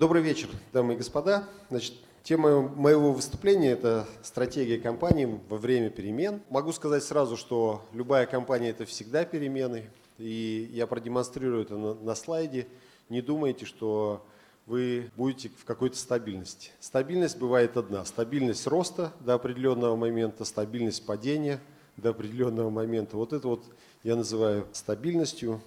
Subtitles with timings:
[0.00, 1.46] Добрый вечер, дамы и господа.
[1.68, 1.92] Значит,
[2.22, 6.40] тема моего выступления– это стратегия компании во время перемен.
[6.48, 9.90] Могу сказать сразу, что любая компания– это всегда перемены.
[10.16, 12.66] И я продемонстрирую это на, на слайде.
[13.10, 14.24] Не думайте, что
[14.64, 16.70] вы будете в какой-то стабильности.
[16.80, 18.06] Стабильность бывает одна.
[18.06, 21.60] Стабильность роста до определенного момента, стабильность падения
[21.98, 23.18] до определенного момента.
[23.18, 23.66] Вот это вот
[24.02, 25.60] я называю стабильностью.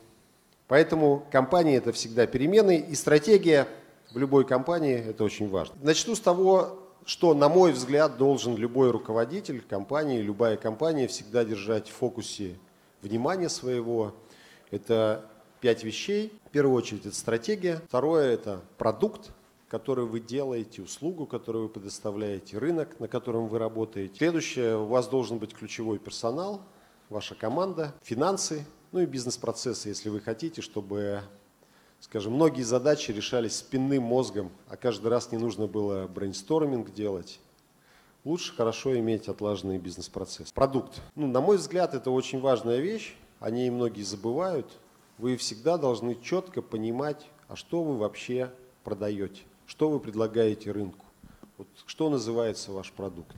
[0.67, 2.77] Поэтому компания– это всегда перемены.
[2.79, 3.67] И стратегия–
[4.13, 5.75] в любой компании это очень важно.
[5.81, 11.89] Начну с того, что, на мой взгляд, должен любой руководитель компании, любая компания всегда держать
[11.89, 12.57] в фокусе
[13.01, 14.13] внимания своего.
[14.71, 15.25] Это
[15.59, 16.31] пять вещей.
[16.45, 17.81] В первую очередь это стратегия.
[17.87, 19.31] Второе– это продукт,
[19.67, 24.15] который вы делаете, услугу, которую вы предоставляете, рынок, на котором вы работаете.
[24.15, 26.61] Следующее, у вас должен быть ключевой персонал,
[27.09, 31.21] ваша команда, финансы, ну и бизнес-процессы, если вы хотите, чтобы
[32.03, 37.39] Скажем, многие задачи решались спинным мозгом, а каждый раз не нужно было брейнсторминг делать.
[38.25, 40.51] Лучше хорошо иметь отлаженный бизнес-процесс.
[40.51, 40.99] Продукт.
[41.15, 43.15] Ну, на мой взгляд, это очень важная вещь.
[43.39, 44.69] О ней многие забывают.
[45.17, 48.51] Вы всегда должны четко понимать, а что вы вообще
[48.83, 51.05] продаете, что вы предлагаете рынку,
[51.57, 53.33] вот что называется ваш продукт.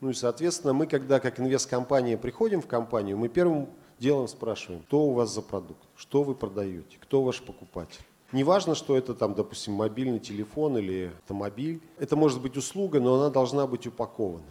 [0.00, 3.68] Ну и, соответственно, мы, когда как инвесткомпания приходим в компанию, мы первым
[3.98, 8.00] делом спрашиваем, что у вас за продукт, что вы продаете, кто ваш покупатель.
[8.32, 11.80] Не важно, что это там, допустим, мобильный телефон или автомобиль.
[11.96, 14.42] Это может быть услуга, но она должна быть упакована.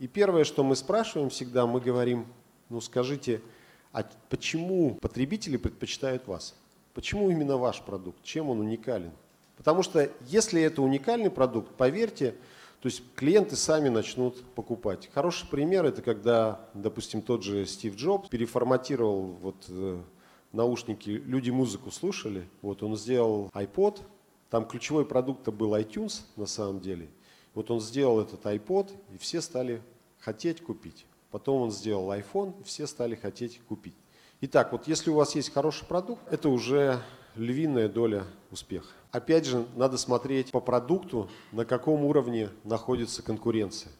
[0.00, 2.26] И первое, что мы спрашиваем всегда, мы говорим,
[2.68, 3.40] ну скажите,
[3.92, 6.56] а почему потребители предпочитают вас?
[6.94, 8.20] Почему именно ваш продукт?
[8.24, 9.12] Чем он уникален?
[9.56, 12.32] Потому что если это уникальный продукт, поверьте,
[12.80, 15.08] то есть клиенты сами начнут покупать.
[15.14, 20.00] Хороший пример это когда, допустим, тот же Стив Джобс переформатировал вот э,
[20.52, 24.00] наушники, люди музыку слушали, вот он сделал iPod,
[24.50, 27.08] там ключевой продукт был iTunes на самом деле.
[27.54, 29.82] Вот он сделал этот iPod, и все стали
[30.18, 31.06] хотеть купить.
[31.30, 33.96] Потом он сделал iPhone, и все стали хотеть купить.
[34.42, 37.00] Итак, вот если у вас есть хороший продукт, это уже
[37.36, 38.88] львиная доля успеха.
[39.10, 43.92] Опять же, надо смотреть по продукту, на каком уровне находится конкуренция.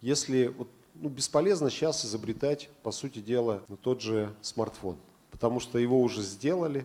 [0.00, 4.96] Если вот, ну, бесполезно сейчас изобретать, по сути дела, тот же смартфон,
[5.40, 6.84] потому что его уже сделали,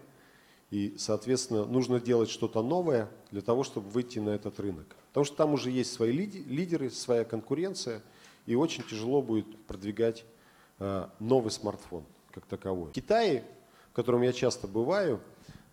[0.71, 4.95] и, соответственно, нужно делать что-то новое для того, чтобы выйти на этот рынок.
[5.09, 8.01] Потому что там уже есть свои лидеры, своя конкуренция,
[8.45, 10.23] и очень тяжело будет продвигать
[10.79, 12.91] э, новый смартфон как таковой.
[12.91, 13.43] В Китае,
[13.91, 15.19] в котором я часто бываю,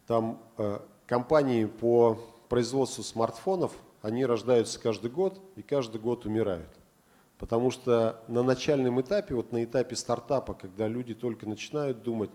[0.09, 2.19] там э, компании по
[2.49, 3.71] производству смартфонов,
[4.01, 6.71] они рождаются каждый год и каждый год умирают.
[7.39, 12.31] Потому что на начальном этапе, вот на этапе стартапа, когда люди только начинают думать,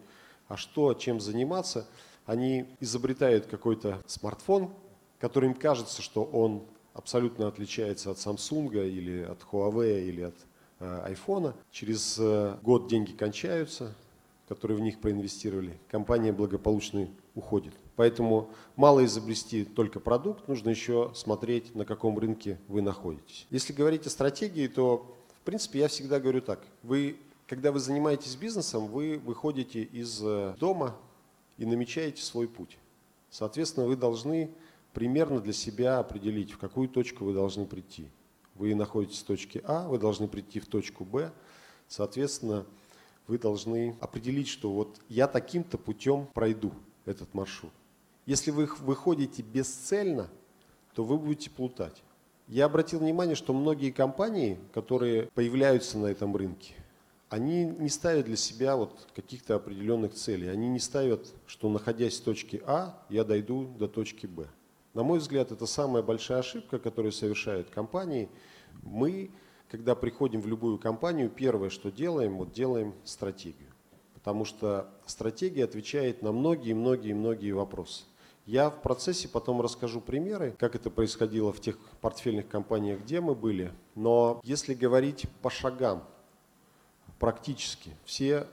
[0.48, 1.88] а что, чем заниматься,
[2.26, 4.74] они изобретают какой-то смартфон,
[5.20, 6.64] который им кажется, что он
[6.94, 10.36] абсолютно отличается от Samsung или от Huawei или от
[10.80, 11.54] э, iPhone.
[11.72, 13.94] Через э, год деньги кончаются,
[14.48, 15.78] которые в них проинвестировали.
[15.90, 17.74] Компания благополучно уходит.
[17.96, 23.48] Поэтому мало изобрести только продукт, нужно еще смотреть, на каком рынке вы находитесь.
[23.50, 26.64] Если говорить о стратегии, то, в принципе, я всегда говорю так.
[26.84, 30.96] Вы, когда вы занимаетесь бизнесом, вы выходите из э, дома
[31.58, 32.78] и намечаете свой путь.
[33.30, 34.52] Соответственно, вы должны
[34.94, 38.10] примерно для себя определить, в какую точку вы должны прийти.
[38.56, 41.32] Вы находитесь в точке А, вы должны прийти в точку Б.
[41.88, 42.66] Соответственно,
[43.28, 46.74] вы должны определить, что вот я таким-то путем пройду
[47.06, 47.72] этот маршрут.
[48.26, 50.30] Если вы выходите бесцельно,
[50.94, 52.04] то вы будете плутать.
[52.48, 56.74] Я обратил внимание, что многие компании, которые появляются на этом рынке,
[57.30, 60.48] они не ставят для себя вот каких-то определенных целей.
[60.48, 64.48] Они не ставят, что находясь в точке А, я дойду до точки Б.
[64.94, 68.30] На мой взгляд, это самая большая ошибка, которую совершают компании.
[68.82, 69.32] Мы,
[69.70, 73.68] когда приходим в любую компанию, первое, что делаем, вот делаем стратегию
[74.28, 78.04] потому что стратегия отвечает на многие-многие-многие вопросы.
[78.46, 83.36] Я в процессе потом расскажу примеры, как это происходило в тех портфельных компаниях, где мы
[83.36, 83.72] были.
[83.96, 86.04] Но если говорить по шагам,
[87.20, 88.48] практически, все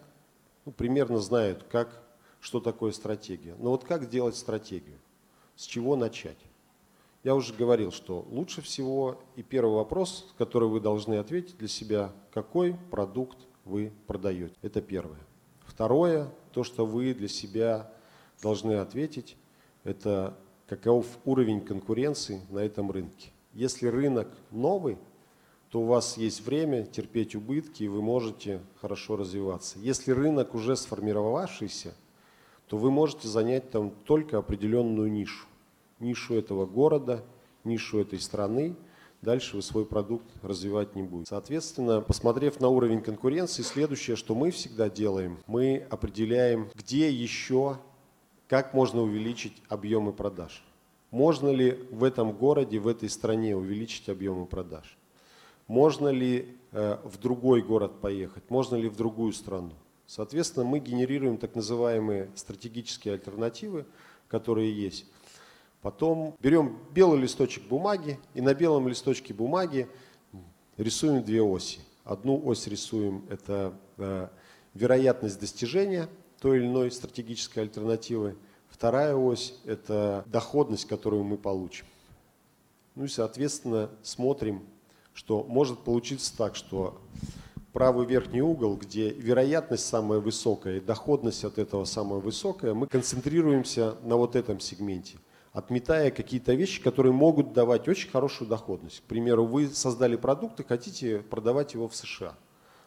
[0.64, 2.02] ну, примерно знают, как,
[2.40, 3.54] что такое стратегия.
[3.58, 4.98] Но вот как делать стратегию?
[5.56, 6.38] С чего начать?
[7.22, 12.12] Я уже говорил, что лучше всего и первый вопрос, который вы должны ответить для себя,
[12.32, 14.54] какой продукт вы продаете.
[14.60, 15.20] Это первое.
[15.64, 17.90] Второе, то, что вы для себя
[18.42, 19.36] должны ответить,
[19.84, 20.36] это
[20.66, 23.30] каков уровень конкуренции на этом рынке.
[23.54, 24.98] Если рынок новый,
[25.74, 29.76] то у вас есть время терпеть убытки, и вы можете хорошо развиваться.
[29.80, 31.96] Если рынок уже сформировавшийся,
[32.68, 35.48] то вы можете занять там только определенную нишу.
[35.98, 37.24] нишу этого города,
[37.64, 38.76] нишу этой страны,
[39.20, 41.30] дальше вы свой продукт развивать не будете.
[41.30, 47.78] Соответственно, посмотрев на уровень конкуренции, следующее, что мы всегда делаем, мы определяем, где еще,
[48.46, 50.62] как можно увеличить объемы продаж.
[51.10, 54.96] Можно ли в этом городе, в этой стране увеличить объемы продаж?
[55.66, 58.50] Можно ли э, в другой город поехать?
[58.50, 59.72] Можно ли в другую страну?
[60.06, 63.86] Соответственно, мы генерируем так называемые стратегические альтернативы,
[64.28, 65.06] которые есть.
[65.80, 69.88] Потом берем белый листочек бумаги и на белом листочке бумаги
[70.76, 71.80] рисуем две оси.
[72.04, 74.28] Одну ось рисуем– это э,
[74.74, 76.08] вероятность достижения
[76.40, 78.36] той или иной стратегической альтернативы–
[78.74, 81.86] Вторая ось– это доходность, которую мы получим.
[82.96, 84.66] Ну и, соответственно, смотрим,
[85.14, 87.00] что может получиться так, что
[87.72, 93.96] правый верхний угол, где вероятность самая высокая и доходность от этого самая высокая, мы концентрируемся
[94.02, 95.18] на вот этом сегменте,
[95.52, 99.00] отметая какие-то вещи, которые могут давать очень хорошую доходность.
[99.00, 102.36] К примеру, вы создали продукт и хотите продавать его в США.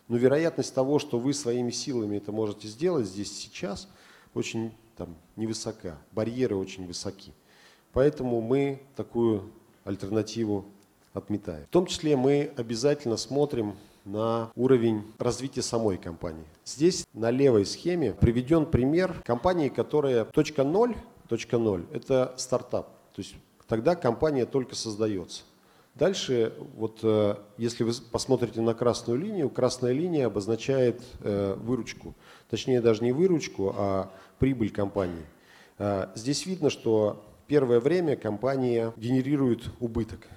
[0.07, 3.89] Но вероятность того, что вы своими силами это можете сделать здесь сейчас,
[4.33, 7.33] очень там невысока, барьеры очень высоки.
[7.91, 9.51] Поэтому мы такую
[9.83, 10.65] альтернативу
[11.17, 11.65] отметаем.
[11.65, 13.75] В том числе мы обязательно смотрим
[14.05, 16.45] на уровень развития самой компании.
[16.65, 20.95] Здесь на левой схеме приведен пример компании, которая точка ноль,
[21.27, 22.87] точка ноль– это стартап.
[23.13, 23.35] То есть
[23.67, 25.43] тогда компания только создается.
[25.95, 32.13] Дальше, вот э, если вы посмотрите на красную линию, красная линия обозначает э, выручку.
[32.51, 35.25] Точнее, даже не выручку, а прибыль компании.
[35.79, 40.27] Э, здесь видно, что первое время компания генерирует убыток.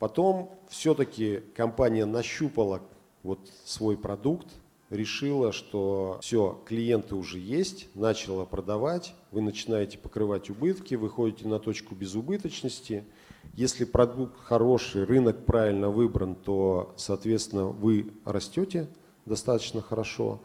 [0.00, 2.82] Потом все-таки компания нащупала
[3.22, 4.48] вот свой продукт,
[4.88, 11.94] решила, что все, клиенты уже есть, начала продавать, вы начинаете покрывать убытки, выходите на точку
[11.94, 13.04] безубыточности–
[13.54, 18.88] если продукт хороший, рынок правильно выбран, то, соответственно, вы растете
[19.26, 20.40] достаточно хорошо.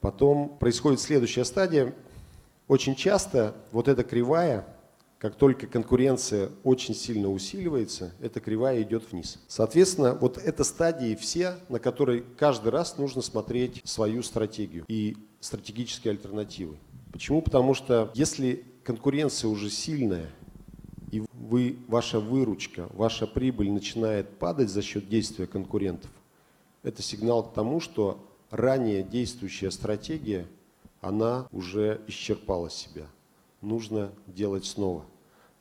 [0.00, 1.94] Потом происходит следующая стадия.
[2.68, 4.66] Очень часто вот эта кривая,
[5.22, 9.38] как только конкуренция очень сильно усиливается, эта кривая идет вниз.
[9.46, 16.10] Соответственно, вот это стадии все, на которые каждый раз нужно смотреть свою стратегию и стратегические
[16.10, 16.76] альтернативы.
[17.12, 17.40] Почему?
[17.40, 20.28] Потому что если конкуренция уже сильная,
[21.12, 26.10] и вы, ваша выручка, ваша прибыль начинает падать за счет действия конкурентов,
[26.82, 30.48] это сигнал к тому, что ранее действующая стратегия,
[31.00, 33.06] она уже исчерпала себя.
[33.60, 35.04] Нужно делать снова.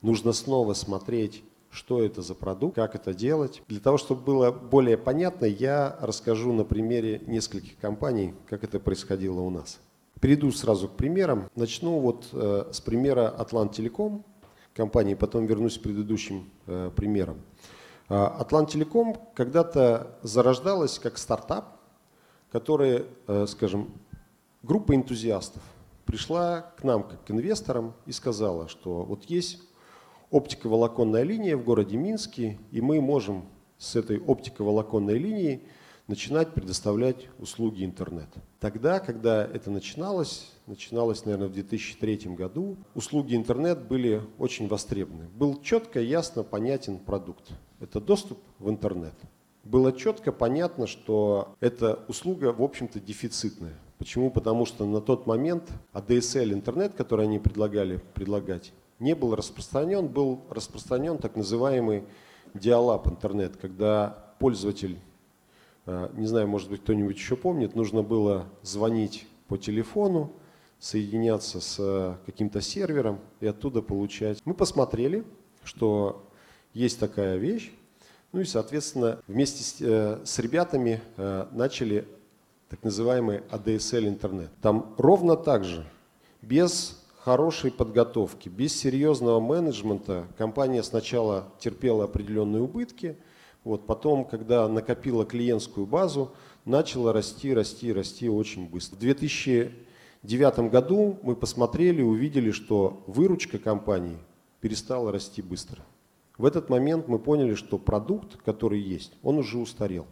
[0.01, 3.61] Нужно снова смотреть, что это за продукт, как это делать.
[3.67, 9.39] Для того, чтобы было более понятно, я расскажу на примере нескольких компаний, как это происходило
[9.39, 9.79] у нас.
[10.19, 11.49] Перейду сразу к примерам.
[11.55, 14.25] Начну вот э, с примера Атлант Телеком
[14.73, 17.37] компании, потом вернусь к предыдущим э, примерам.
[18.07, 21.79] Атлант Телеком когда-то зарождалась как стартап,
[22.51, 23.91] который, э, скажем,
[24.63, 25.61] группа энтузиастов
[26.05, 29.61] пришла к нам как к инвесторам и сказала, что вот есть
[30.31, 33.45] оптиковолоконная линия в городе Минске, и мы можем
[33.77, 35.63] с этой оптиковолоконной линией
[36.07, 38.27] начинать предоставлять услуги интернет.
[38.59, 45.27] Тогда, когда это начиналось, начиналось, наверное, в 2003 году, услуги интернет были очень востребованы.
[45.29, 47.51] Был четко, ясно, понятен продукт.
[47.79, 49.13] Это доступ в интернет.
[49.63, 53.77] Было четко понятно, что эта услуга, в общем-то, дефицитная.
[53.97, 54.31] Почему?
[54.31, 60.41] Потому что на тот момент ADSL интернет, который они предлагали предлагать, не был распространен, был
[60.49, 62.05] распространен так называемый
[62.53, 64.97] диалап интернет, когда пользователь
[65.85, 70.31] Э, не знаю, может быть, кто-нибудь еще помнит, нужно было звонить по телефону,
[70.79, 74.39] соединяться с э, каким-то сервером и оттуда получать.
[74.45, 75.23] Мы посмотрели,
[75.63, 76.27] что
[76.73, 77.71] есть такая вещь,
[78.31, 81.01] ну и, соответственно, вместе с, э, с ребятами
[81.51, 82.07] начали
[82.69, 84.49] так называемый ADSL интернет.
[84.61, 85.85] Там ровно так же,
[86.41, 93.17] без хорошей подготовки, без серьезного менеджмента компания сначала терпела определенные убытки–
[93.63, 96.31] вот, потом, когда накопила клиентскую базу,
[96.65, 98.95] начала расти, расти, расти очень быстро.
[98.95, 104.17] В 2009 году мы посмотрели, увидели, что выручка компании
[104.61, 105.83] перестала расти быстро.
[106.37, 110.07] В этот момент мы поняли, что продукт, который есть, он уже устарел,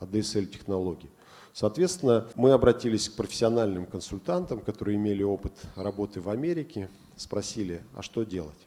[0.00, 1.10] ADSL технологии.
[1.52, 8.24] Соответственно, мы обратились к профессиональным консультантам, которые имели опыт работы в Америке, спросили, а что
[8.24, 8.58] делать?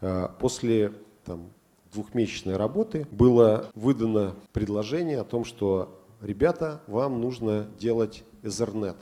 [0.00, 0.92] А, после
[1.24, 1.50] там,
[1.92, 8.96] двухмесячной работы было выдано предложение о том, что ребята, вам нужно делать Ethernet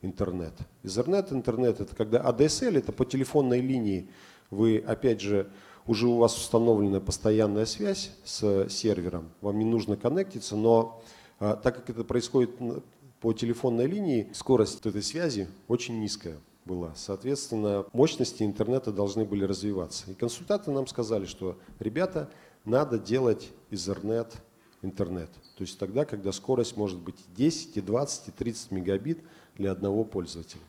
[0.00, 0.54] интернет.
[0.82, 4.08] Ethernet интернет это когда ADSL это по телефонной линии
[4.50, 5.48] вы, опять же,
[5.86, 11.02] уже у вас установлена постоянная связь с сервером, вам не нужно коннектиться, но
[11.42, 12.50] а, так как это происходит
[13.20, 16.92] по телефонной линии, скорость этой связи очень низкая была.
[16.94, 20.08] Соответственно, мощности интернета должны были развиваться.
[20.08, 22.30] И консультанты нам сказали, что, ребята,
[22.64, 24.32] надо делать Ethernet
[24.82, 25.30] интернет.
[25.56, 29.18] То есть тогда, когда скорость может быть 10, и 20, и 30 мегабит
[29.56, 30.62] для одного пользователя.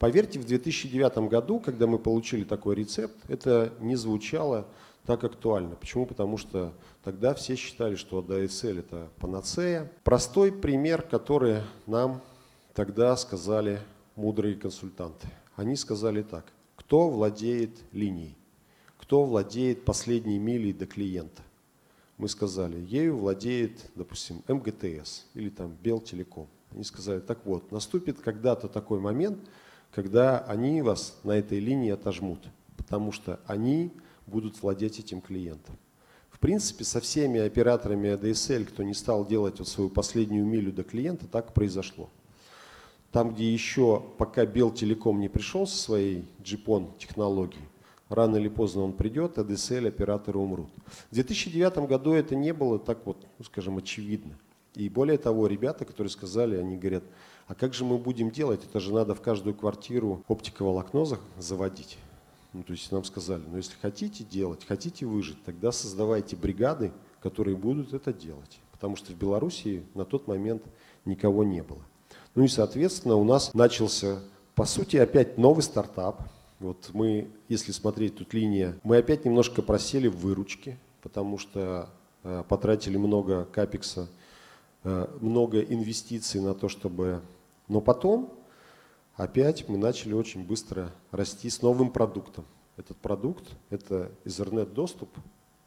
[0.00, 4.66] Поверьте, в 2009 году, когда мы получили такой рецепт, это не звучало
[5.06, 5.76] так актуально.
[5.76, 6.06] Почему?
[6.06, 6.72] Потому что
[7.02, 9.90] тогда все считали, что DSL это панацея.
[10.04, 12.20] Простой пример, который нам
[12.74, 13.80] тогда сказали
[14.16, 15.28] мудрые консультанты.
[15.56, 16.44] Они сказали так,
[16.76, 18.36] кто владеет линией,
[18.98, 21.42] кто владеет последней милей до клиента.
[22.18, 26.48] Мы сказали, ею владеет, допустим, МГТС или там Белтелеком.
[26.72, 29.38] Они сказали, так вот, наступит когда-то такой момент,
[29.92, 32.40] когда они вас на этой линии отожмут,
[32.76, 33.92] потому что они
[34.26, 35.76] будут владеть этим клиентом.
[36.38, 40.84] В принципе, со всеми операторами ADSL, кто не стал делать вот свою последнюю милю до
[40.84, 42.10] клиента, так произошло.
[43.10, 47.64] Там, где еще пока Белтелеком не пришел со своей GPON технологией,
[48.08, 50.70] рано или поздно он придет, ADSL операторы умрут.
[51.10, 54.38] В 2009 году это не было так вот, ну, скажем, очевидно.
[54.76, 57.02] И более того, ребята, которые сказали, они говорят,
[57.48, 58.62] а как же мы будем делать?
[58.64, 61.04] Это же надо в каждую квартиру оптиковолокно
[61.36, 61.98] заводить.
[62.52, 67.56] Ну, то есть нам сказали, ну если хотите делать, хотите выжить, тогда создавайте бригады, которые
[67.56, 68.58] будут это делать.
[68.72, 70.62] Потому что в Белоруссии на тот момент
[71.04, 71.82] никого не было.
[72.34, 74.20] Ну и, соответственно, у нас начался,
[74.54, 76.22] по сути, опять новый стартап.
[76.60, 81.90] Вот мы, если смотреть тут линия, мы опять немножко просели в выручке, потому что
[82.22, 84.08] э, потратили много капекса,
[84.84, 87.22] э, много инвестиций на то, чтобы...
[87.68, 88.32] Но потом
[89.18, 92.46] опять мы начали очень быстро расти с новым продуктом.
[92.76, 95.10] Этот продукт– это Ethernet-доступ,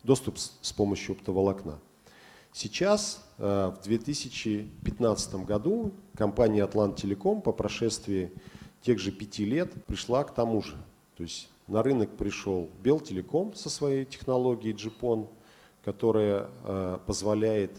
[0.03, 1.79] доступ с помощью оптоволокна.
[2.53, 8.31] Сейчас, э, в 2015 году, компания Атлант Телеком по прошествии
[8.81, 10.75] тех же пяти лет пришла к тому же.
[11.17, 15.27] То есть на рынок пришел Белтелеком со своей технологией GPON,
[15.83, 17.71] которая э, позволяет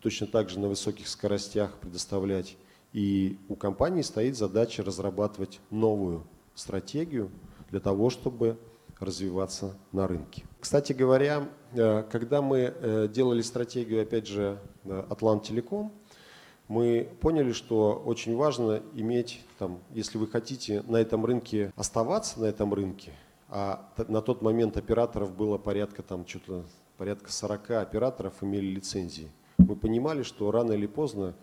[0.00, 2.56] точно так же на высоких скоростях предоставлять
[2.94, 6.24] и у компании стоит задача разрабатывать новую
[6.54, 7.30] стратегию
[7.70, 8.56] для того, чтобы
[9.00, 10.44] развиваться на рынке.
[10.60, 14.60] Кстати говоря, э, когда мы э, делали стратегию, опять же,
[15.10, 15.92] Атлант Телеком,
[16.68, 22.44] мы поняли, что очень важно иметь, там, если вы хотите на этом рынке оставаться на
[22.44, 23.12] этом рынке,
[23.48, 26.64] а на тот момент операторов было порядка, там, что-то,
[26.96, 29.30] порядка 40 операторов имели лицензии.
[29.58, 31.34] Мы понимали, что рано или поздно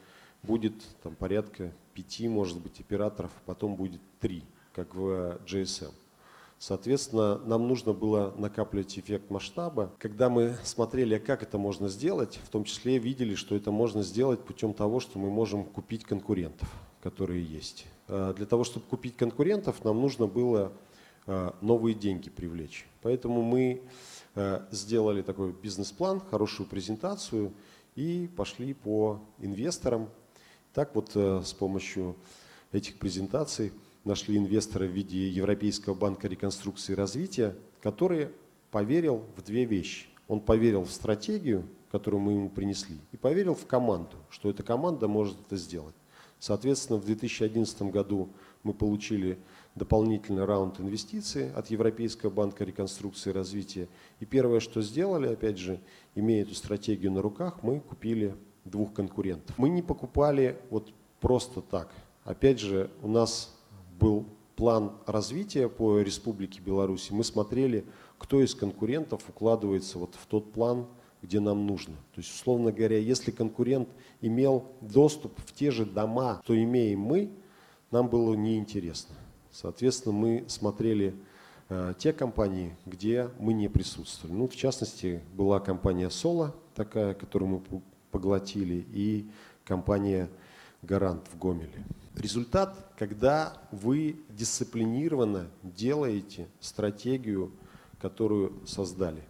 [0.43, 4.43] будет там, порядка пяти, может быть, операторов, потом будет три,
[4.74, 5.91] как в GSM.
[6.62, 9.91] Соответственно, нам нужно было накапливать эффект масштаба.
[9.98, 14.41] Когда мы смотрели, как это можно сделать, в том числе видели, что это можно сделать
[14.41, 16.71] путем того, что мы можем купить конкурентов,
[17.01, 17.88] которые есть.
[18.07, 20.71] А, для того, чтобы купить конкурентов, нам нужно было
[21.25, 22.86] а, новые деньги привлечь.
[23.01, 23.81] Поэтому мы
[24.36, 27.53] а, сделали такой бизнес-план, хорошую презентацию
[27.95, 30.10] и пошли по инвесторам,
[30.73, 32.15] так вот э, с помощью
[32.71, 33.73] этих презентаций
[34.03, 38.29] нашли инвестора в виде Европейского банка реконструкции и развития, который
[38.71, 40.07] поверил в две вещи.
[40.27, 45.07] Он поверил в стратегию, которую мы ему принесли, и поверил в команду, что эта команда
[45.07, 45.95] может это сделать.
[46.39, 48.29] Соответственно, в 2011 году
[48.63, 49.37] мы получили
[49.75, 53.87] дополнительный раунд инвестиций от Европейского банка реконструкции и развития.
[54.19, 55.79] И первое, что сделали, опять же,
[56.15, 58.35] имея эту стратегию на руках, мы купили
[58.65, 59.58] двух конкурентов.
[59.58, 61.89] Мы не покупали вот просто так.
[62.24, 63.56] Опять же, у нас
[64.00, 64.25] был
[64.56, 67.10] план развития по Республике Беларусь.
[67.12, 67.86] Мы смотрели,
[68.18, 70.86] кто из конкурентов укладывается вот в тот план,
[71.22, 71.96] где нам нужно.
[72.13, 73.89] То есть, условно говоря, если конкурент
[74.22, 77.32] имел доступ в те же дома, что имеем мы,
[77.91, 79.15] нам было неинтересно.
[79.51, 81.13] Соответственно, мы смотрели
[81.70, 84.36] э, те компании, где мы не присутствовали.
[84.36, 89.30] Ну, в частности, была компания Соло, такая, которую мы поглотили, и
[89.63, 90.30] компания
[90.82, 91.86] «Гарант» в Гомеле.
[92.15, 97.51] Результат, когда вы дисциплинированно делаете стратегию,
[98.01, 99.24] которую создали,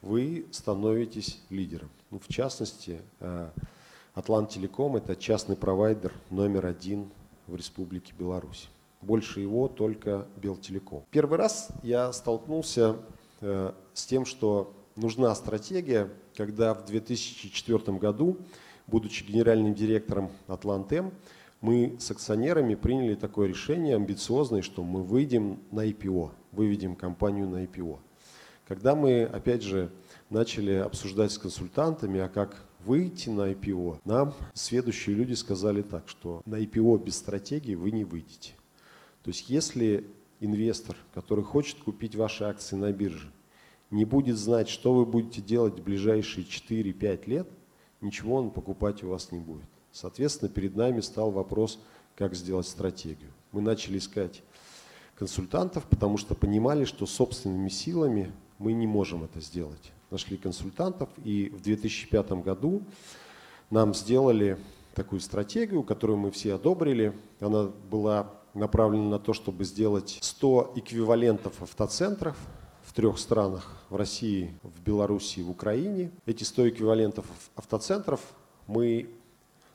[0.00, 1.90] вы становитесь лидером.
[2.10, 3.50] Ну, в частности, э,
[4.14, 7.10] Атлант Телеком– это частный провайдер номер один
[7.46, 8.68] в Республике Беларусь.
[9.00, 11.04] Больше его только Белтелеком.
[11.10, 12.96] Первый раз я столкнулся
[13.40, 18.38] э, с тем, что нужна стратегия, когда в 2004 году,
[18.86, 21.12] будучи генеральным директором Атлантем,
[21.60, 26.32] мы с акционерами приняли такое решение амбициозное, что мы выйдем на IPO.
[26.50, 27.98] выведем компанию на IPO.
[28.66, 29.90] Когда мы, опять же,
[30.28, 36.42] начали обсуждать с консультантами, а как выйти на IPO, нам следующие люди сказали так, что
[36.46, 38.54] на IPO без стратегии вы не выйдете.
[39.22, 40.06] То есть если
[40.40, 43.30] инвестор, который хочет купить ваши акции на бирже,
[43.92, 47.48] не будет знать, что вы будете делать в ближайшие 4-5 лет,
[48.00, 49.68] ничего он покупать у вас не будет.
[49.92, 51.78] Соответственно, перед нами стал вопрос,
[52.16, 53.30] как сделать стратегию.
[53.52, 54.42] Мы начали искать
[55.14, 59.92] консультантов, потому что понимали, что собственными силами мы не можем это сделать.
[60.10, 62.82] Нашли консультантов, и в 2005 году
[63.70, 64.58] нам сделали
[64.94, 67.12] такую стратегию, которую мы все одобрили.
[67.40, 72.36] Она была направлена на то, чтобы сделать 100 эквивалентов автоцентров
[72.92, 76.10] в трех странах, в России, в Беларуси, в Украине.
[76.26, 77.24] Эти 100 эквивалентов
[77.56, 78.20] автоцентров
[78.66, 79.08] мы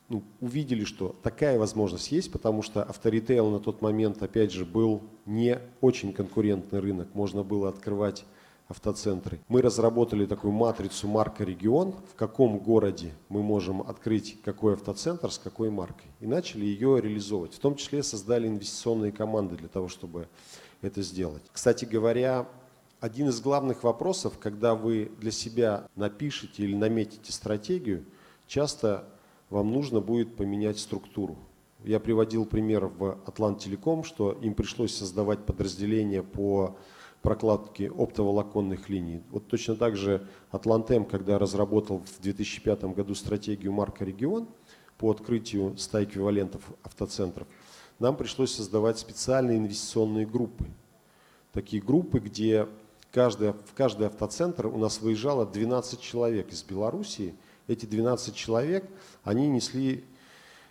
[0.08, 5.02] ну, увидели, что такая возможность есть, потому что авторитейл на тот момент, опять же, был
[5.26, 7.08] не очень конкурентный рынок.
[7.14, 8.24] Можно было открывать
[8.68, 9.40] автоцентры.
[9.48, 15.70] Мы разработали такую матрицу марка-регион, в каком городе мы можем открыть какой автоцентр с какой
[15.70, 16.06] маркой.
[16.20, 17.54] И начали ее реализовывать.
[17.54, 20.28] В том числе создали инвестиционные команды для того, чтобы
[20.82, 21.42] это сделать.
[21.52, 22.46] Кстати говоря,
[23.00, 28.04] один из главных вопросов, когда вы для себя напишете или наметите стратегию,
[28.46, 29.04] часто
[29.50, 31.36] вам нужно будет поменять структуру.
[31.84, 36.76] Я приводил пример в Атлант Телеком, что им пришлось создавать подразделение по
[37.22, 39.22] прокладки оптоволоконных линий.
[39.30, 44.48] Вот точно так же Атлантем, когда разработал в 2005 году стратегию марка «Регион»
[44.98, 47.46] по открытию 100 эквивалентов автоцентров,
[47.98, 50.66] нам пришлось создавать специальные инвестиционные группы.
[51.52, 52.68] Такие группы, где
[53.12, 57.34] каждый, в каждый автоцентр у нас выезжало 12 человек из Белоруссии.
[57.66, 58.88] Эти 12 человек,
[59.24, 60.04] они несли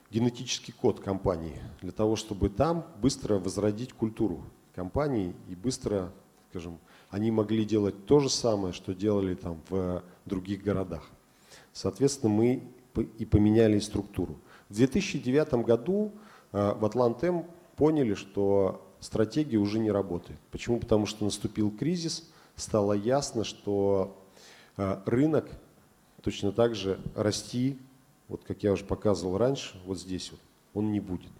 [0.10, 6.12] генетический код компании для того, чтобы там быстро возродить культуру компании и быстро
[6.50, 6.79] скажем,
[7.10, 11.03] они могли делать то же самое, что делали там в других городах.
[11.74, 12.63] Соответственно, мы
[13.20, 14.38] и поменяли структуру.
[14.70, 16.11] В 2009 году
[16.51, 20.40] э, в Атлантем поняли, что стратегия уже не работает.
[20.51, 20.79] Почему?
[20.79, 24.22] Потому что наступил кризис, стало ясно, что
[24.75, 25.50] э, рынок
[26.22, 27.77] точно так же расти,
[28.27, 30.41] вот как я уже показывал раньше, вот здесь вот,
[30.74, 31.31] он не будет.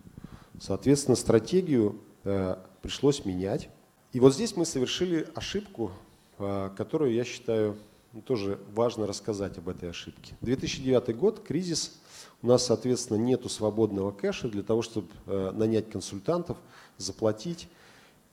[0.62, 3.70] Соответственно, стратегию э, пришлось менять.
[4.14, 5.92] И вот здесь мы совершили ошибку,
[6.40, 7.78] а, которую я считаю
[8.14, 10.36] ну, тоже важно рассказать об этой ошибке.
[10.42, 12.00] 2009 год, кризис,
[12.42, 16.58] у нас, соответственно, нету свободного кэша для того, чтобы э, нанять консультантов,
[16.98, 17.68] заплатить.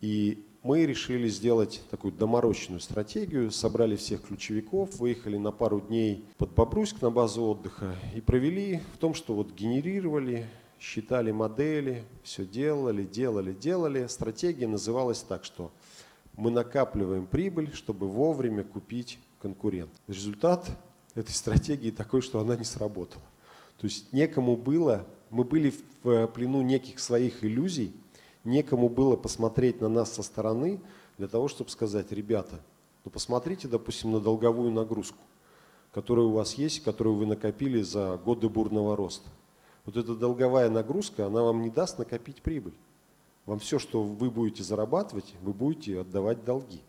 [0.00, 6.52] И мы решили сделать такую доморощенную стратегию, собрали всех ключевиков, выехали на пару дней под
[6.54, 10.48] Бобруйск на базу отдыха и провели в том, что вот генерировали
[10.80, 14.06] считали модели, все делали, делали, делали.
[14.06, 15.70] Стратегия называлась так, что
[16.36, 19.90] мы накапливаем прибыль, чтобы вовремя купить конкурент.
[20.08, 20.66] Результат
[21.14, 23.24] этой стратегии такой, что она не сработала.
[23.78, 25.72] То есть некому было, мы были
[26.02, 27.92] в плену неких своих иллюзий,
[28.44, 30.80] некому было посмотреть на нас со стороны
[31.18, 32.60] для того, чтобы сказать, ребята,
[33.04, 35.18] ну посмотрите, допустим, на долговую нагрузку,
[35.92, 39.28] которая у вас есть, которую вы накопили за годы бурного роста.
[39.84, 42.74] Вот эта долговая нагрузка, она вам не даст накопить прибыль.
[43.46, 46.80] Вам все, что вы будете зарабатывать, вы будете отдавать долги.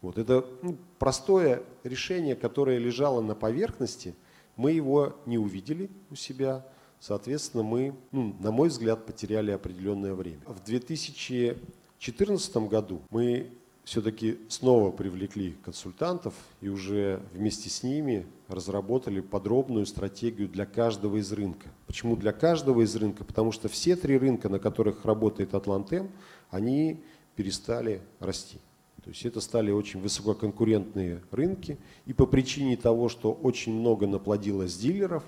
[0.00, 4.14] Вот это ну, простое решение, которое лежало на поверхности,
[4.56, 6.66] мы его не увидели у себя,
[7.06, 10.40] соответственно, мы, ну, на мой взгляд, потеряли определенное время.
[10.46, 13.50] В 2014 году мы
[13.84, 21.30] все-таки снова привлекли консультантов и уже вместе с ними разработали подробную стратегию для каждого из
[21.30, 21.68] рынка.
[21.86, 23.24] Почему для каждого из рынка?
[23.24, 26.10] Потому что все три рынка, на которых работает Атлантем,
[26.48, 27.02] они
[27.36, 28.58] перестали расти.
[29.02, 31.76] То есть это стали очень высококонкурентные рынки.
[32.06, 35.22] И по причине того, что очень много наплодилось дилеров,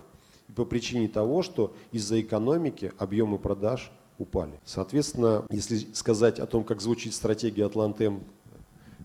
[0.54, 4.60] по причине того, что из-за экономики объемы продаж упали.
[4.64, 8.22] Соответственно, если сказать о том, как звучит стратегия Атлантем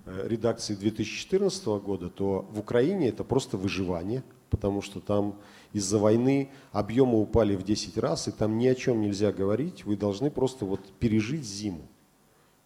[0.06, 5.36] Э, редакции 2014 года, то в Украине это просто выживание, потому что там
[5.74, 9.96] из-за войны объемы упали в 10 раз, и там ни о чем нельзя говорить, вы
[9.96, 11.88] должны просто вот пережить зиму.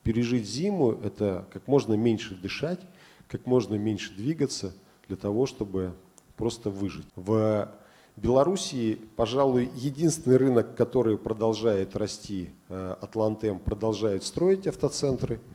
[0.04, 2.80] Пережить зиму– это как можно меньше дышать,
[3.28, 4.74] как можно меньше двигаться
[5.08, 5.94] для того, чтобы
[6.38, 7.08] просто выжить.
[7.16, 7.70] В
[8.18, 15.40] Белоруссии, пожалуй, единственный рынок, который продолжает расти, э, Атлантем продолжает строить автоцентры–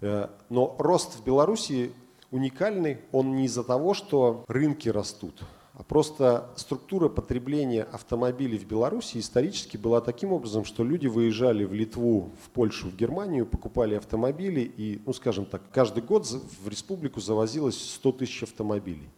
[0.00, 1.92] Э, но рост в Беларуси
[2.30, 5.42] уникальный, он не из-за того, что рынки растут,
[5.74, 11.72] а Просто структура потребления автомобилей в Беларуси исторически была таким образом, что люди выезжали в
[11.72, 17.20] Литву, в Польшу, в Германию, покупали автомобили, и, ну скажем так, каждый год в республику
[17.20, 19.08] завозилось 100 тысяч автомобилей.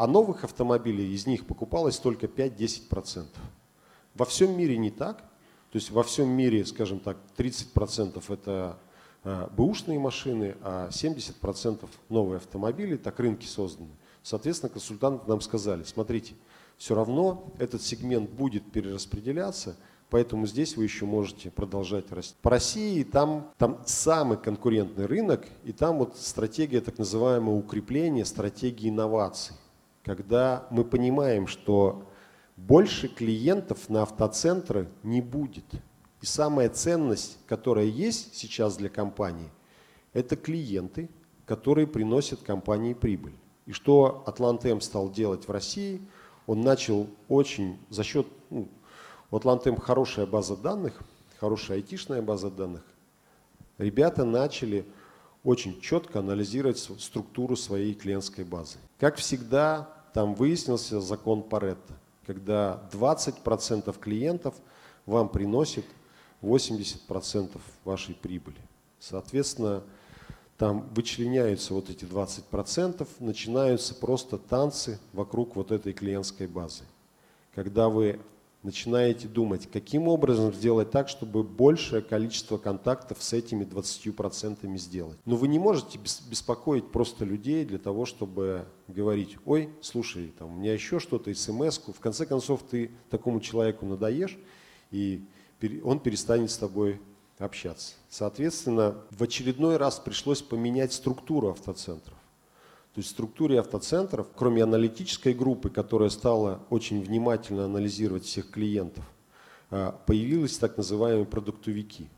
[0.00, 3.26] А новых автомобилей из них покупалось только 5-10%.
[4.14, 5.18] Во всем мире не так.
[5.18, 8.78] То есть во всем мире, скажем так, 30% это
[9.24, 13.90] э, бэушные машины, а 70% новые автомобили, так рынки созданы.
[14.22, 16.32] Соответственно, консультанты нам сказали, смотрите,
[16.78, 19.76] все равно этот сегмент будет перераспределяться,
[20.08, 22.34] поэтому здесь вы еще можете продолжать расти.
[22.40, 28.88] По России там, там самый конкурентный рынок, и там вот стратегия так называемого укрепления, стратегии
[28.88, 29.56] инноваций,
[30.04, 32.06] когда мы понимаем, что
[32.56, 35.64] больше клиентов на автоцентры не будет.
[36.20, 39.50] И самая ценность, которая есть сейчас для компании,
[40.12, 41.08] это клиенты,
[41.46, 43.34] которые приносят компании прибыль.
[43.66, 46.02] И что Атлантем стал делать в России,
[46.46, 48.68] он начал очень за счет, ну,
[49.30, 51.00] у Атлантем хорошая база данных,
[51.38, 52.82] хорошая айтишная база данных.
[53.78, 54.84] Ребята начали
[55.44, 58.78] очень четко анализировать структуру своей клиентской базы.
[58.98, 61.94] Как всегда, там выяснился закон Паретта,
[62.26, 64.54] когда 20% клиентов
[65.06, 65.84] вам приносит
[66.42, 68.60] 80% вашей прибыли.
[68.98, 69.82] Соответственно,
[70.58, 76.84] там вычленяются вот эти 20%, начинаются просто танцы вокруг вот этой клиентской базы.
[77.54, 78.20] Когда вы
[78.62, 85.18] начинаете думать, каким образом сделать так, чтобы большее количество контактов с этими 20% сделать.
[85.24, 90.58] Но вы не можете беспокоить просто людей для того, чтобы говорить, ой, слушай, там, у
[90.58, 91.92] меня еще что-то, смс -ку.
[91.92, 94.38] В конце концов, ты такому человеку надоешь,
[94.90, 95.24] и
[95.82, 97.00] он перестанет с тобой
[97.38, 97.94] общаться.
[98.08, 102.19] Соответственно, в очередной раз пришлось поменять структуру автоцентров.
[102.94, 109.04] То есть в структуре автоцентров, кроме аналитической группы, которая стала очень внимательно анализировать всех клиентов,
[109.70, 112.08] а, появились так называемые продуктовики.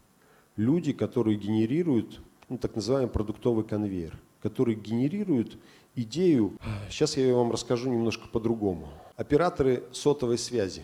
[0.57, 5.59] Люди, которые генерируют ну, так называемый продуктовый конвейер, которые генерируют
[5.95, 6.59] идею,
[6.91, 8.89] сейчас я вам расскажу немножко по-другому.
[9.17, 10.83] Операторы сотовой связи,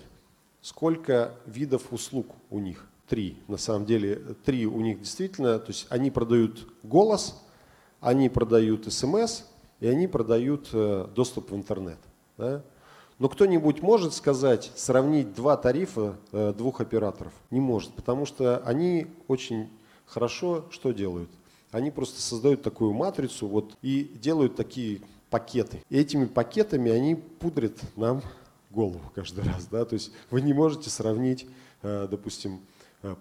[0.60, 5.86] сколько видов услуг у них– три, на самом деле, три у них действительно, то есть
[5.88, 7.42] они продают голос,
[8.00, 9.44] они продают смс
[9.80, 11.98] и они продают э, доступ в интернет.
[12.36, 12.62] Да?
[13.18, 17.32] Но кто-нибудь может сказать, сравнить два тарифа э, двух операторов?
[17.50, 19.68] Не может, потому что они очень
[20.06, 21.30] хорошо что делают?
[21.70, 25.82] Они просто создают такую матрицу вот, и делают такие пакеты.
[25.90, 28.22] И этими пакетами они пудрят нам
[28.70, 29.66] голову каждый раз.
[29.66, 29.84] Да?
[29.84, 31.46] То есть вы не можете сравнить,
[31.82, 32.60] э, допустим,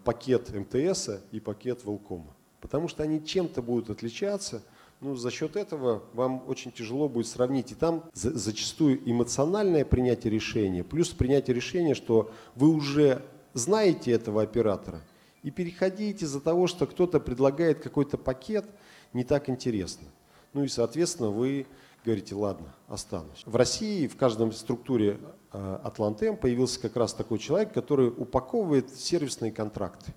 [0.04, 2.34] пакет МТС и пакет Велкома.
[2.62, 4.63] Потому что они чем-то будут отличаться,
[4.99, 7.71] ну, за счет этого вам очень тяжело будет сравнить.
[7.71, 14.41] И там за, зачастую эмоциональное принятие решения, плюс принятие решения, что вы уже знаете этого
[14.41, 15.01] оператора,
[15.43, 18.65] и переходите из-за того, что кто-то предлагает какой-то пакет,
[19.13, 20.07] не так интересно.
[20.53, 21.67] Ну и, соответственно, вы
[22.03, 23.43] говорите, ладно, останусь.
[23.45, 25.19] В России в каждом структуре
[25.51, 30.13] э, Атлантем появился как раз такой человек, который упаковывает сервисные контракты.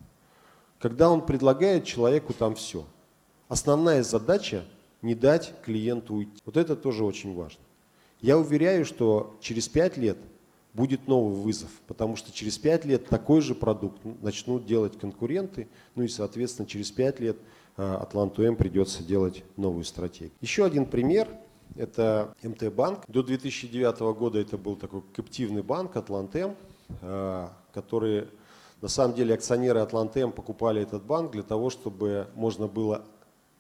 [0.78, 2.86] Когда он предлагает человеку там все.
[3.50, 4.64] Основная задача
[5.02, 6.40] не дать клиенту уйти.
[6.44, 7.60] Вот это тоже очень важно.
[8.20, 10.18] Я уверяю, что через 5 лет
[10.72, 16.04] будет новый вызов, потому что через 5 лет такой же продукт начнут делать конкуренты, ну
[16.04, 17.38] и, соответственно, через 5 лет
[17.76, 20.30] э, Атланту М придется делать новую стратегию.
[20.40, 21.26] Еще один пример–
[21.74, 23.02] это МТ-банк.
[23.08, 26.54] До 2009 года это был такой каптивный банк Атлантем,
[27.02, 28.28] э, который
[28.80, 33.04] на самом деле акционеры Атлантем покупали этот банк для того, чтобы можно было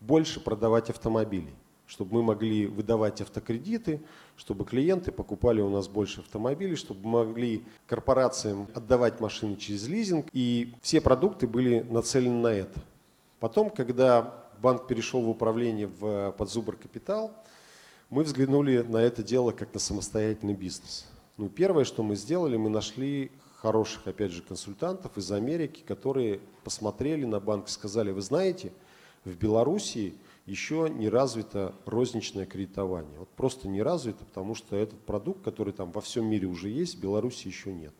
[0.00, 1.54] больше продавать автомобилей
[1.90, 4.00] чтобы мы могли выдавать автокредиты,
[4.36, 10.28] чтобы клиенты покупали у нас больше автомобилей, чтобы могли корпорациям отдавать машины через лизинг.
[10.32, 12.80] И все продукты были нацелены на это.
[13.40, 17.32] Потом, когда банк перешел в управление в Подзубр Капитал,
[18.08, 21.08] мы взглянули на это дело как на самостоятельный бизнес.
[21.38, 27.24] Ну, первое, что мы сделали, мы нашли хороших, опять же, консультантов из Америки, которые посмотрели
[27.24, 28.72] на банк и сказали, вы знаете,
[29.24, 30.14] в Белоруссии
[30.46, 33.18] еще не развито розничное кредитование.
[33.18, 36.96] Вот просто не развито, потому что этот продукт, который там во всем мире уже есть,
[36.96, 37.94] в Беларуси еще нет.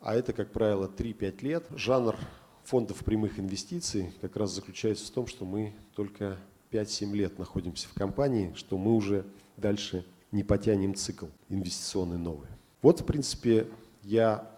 [0.00, 1.66] а это, как правило, 3-5 лет.
[1.70, 2.14] Жанр
[2.62, 6.38] фондов прямых инвестиций как раз заключается в том, что мы только
[6.70, 9.24] 5-7 лет находимся в компании, что мы уже
[9.56, 12.48] дальше не потянем цикл инвестиционный новый.
[12.82, 13.66] Вот, в принципе,
[14.02, 14.48] я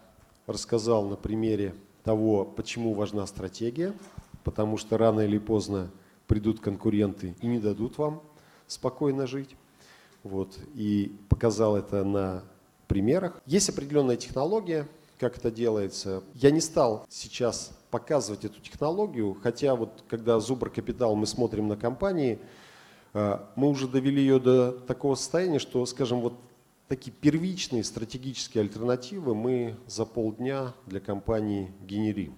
[0.46, 3.94] рассказал на примере того, почему важна стратегия,
[4.44, 5.90] потому что рано или поздно
[6.26, 8.22] придут конкуренты и не дадут вам
[8.66, 9.56] спокойно жить.
[10.22, 12.42] Вот, и показал это на
[12.88, 13.40] примерах.
[13.46, 14.86] Есть определенная технология,
[15.18, 16.22] как это делается.
[16.34, 21.76] Я не стал сейчас показывать эту технологию, хотя вот когда Зубр Капитал мы смотрим на
[21.76, 22.38] компании,
[23.14, 26.34] э, мы уже довели ее до такого состояния, что, скажем, вот
[26.88, 32.34] такие первичные стратегические альтернативы мы за полдня для компании генерим.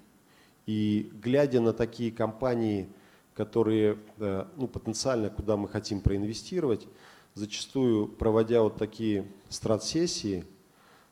[0.67, 2.88] И глядя на такие компании,
[3.35, 6.87] которые э, ну, потенциально, куда мы хотим проинвестировать,
[7.35, 10.45] зачастую проводя вот такие страт-сессии,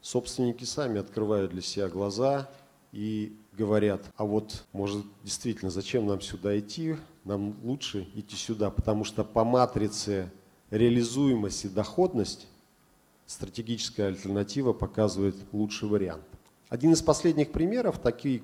[0.00, 2.50] собственники сами открывают для себя глаза
[2.92, 9.05] и говорят, а вот может действительно зачем нам сюда идти, нам лучше идти сюда, потому
[9.05, 10.31] что по матрице
[10.70, 12.46] реализуемость и доходность
[13.27, 16.25] стратегическая альтернатива показывает лучший вариант.
[16.70, 18.42] Один из последних примеров, такой,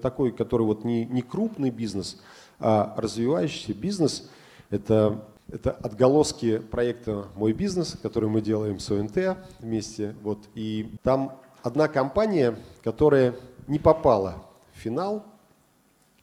[0.00, 2.18] такой который вот не, не крупный бизнес,
[2.58, 4.30] а развивающийся бизнес,
[4.70, 10.14] это это отголоски проекта «Мой бизнес», который мы делаем с ОНТ вместе.
[10.22, 10.38] Вот.
[10.54, 13.34] И там одна компания, которая
[13.66, 14.42] не попала
[14.74, 15.24] финал.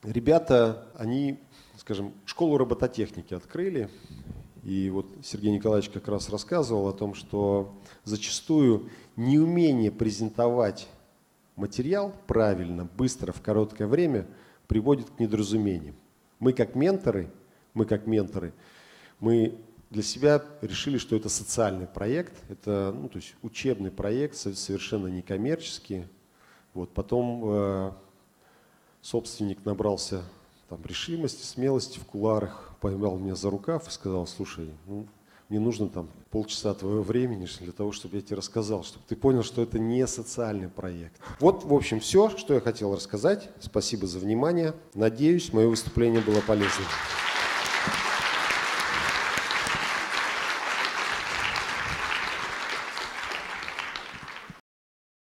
[0.03, 1.39] Ребята, они,
[1.77, 3.89] скажем, школу робототехники открыли.
[4.63, 10.87] И вот Сергей Николаевич как раз рассказывал о том, что зачастую неумение презентовать
[11.55, 14.27] материал правильно, быстро, в короткое время
[14.67, 15.95] приводит к недоразумениям.
[16.39, 17.31] Мы как менторы,
[17.73, 18.53] мы как менторы–
[19.21, 19.55] мы
[19.91, 26.07] для себя решили, что это социальный проект, это ну, то есть учебный проект, совершенно некоммерческий.
[26.73, 27.91] Вот, потом э,
[29.01, 30.23] собственник набрался
[30.69, 35.05] там, решимости, смелости в куларах, поймал меня за рукав и сказал, слушай, ну,
[35.49, 39.43] мне нужно там полчаса твоего времени для того, чтобы я тебе рассказал, чтобы ты понял,
[39.43, 41.19] что это не социальный проект.
[41.41, 43.49] Вот, в общем, все, что я хотел рассказать.
[43.59, 44.73] Спасибо за внимание.
[44.93, 46.87] Надеюсь, мое выступление было полезным.